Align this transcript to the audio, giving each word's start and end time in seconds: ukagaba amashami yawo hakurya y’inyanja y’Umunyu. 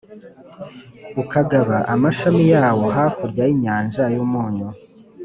ukagaba 1.21 1.77
amashami 1.93 2.43
yawo 2.53 2.85
hakurya 2.95 3.43
y’inyanja 3.49 4.03
y’Umunyu. 4.15 4.69